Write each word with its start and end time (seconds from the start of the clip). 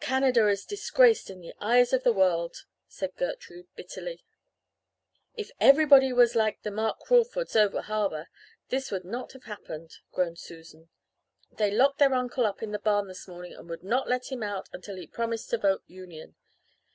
"'Canada 0.00 0.48
is 0.48 0.64
disgraced 0.64 1.28
in 1.28 1.42
the 1.42 1.52
eyes 1.60 1.92
of 1.92 2.04
the 2.04 2.12
world,' 2.14 2.64
said 2.88 3.14
Gertrude 3.16 3.66
bitterly. 3.76 4.24
"'If 5.36 5.50
everybody 5.60 6.10
was 6.10 6.34
like 6.34 6.62
the 6.62 6.70
Mark 6.70 7.00
Crawfords 7.00 7.54
over 7.54 7.82
harbour 7.82 8.28
this 8.70 8.90
would 8.90 9.04
not 9.04 9.32
have 9.32 9.42
happened,' 9.44 9.98
groaned 10.10 10.38
Susan. 10.38 10.88
'They 11.52 11.72
locked 11.72 11.98
their 11.98 12.14
Uncle 12.14 12.46
up 12.46 12.62
in 12.62 12.72
the 12.72 12.78
barn 12.78 13.08
this 13.08 13.28
morning 13.28 13.52
and 13.52 13.68
would 13.68 13.84
not 13.84 14.08
let 14.08 14.32
him 14.32 14.42
out 14.42 14.70
until 14.72 14.96
he 14.96 15.06
promised 15.06 15.50
to 15.50 15.58
vote 15.58 15.82
Union. 15.86 16.34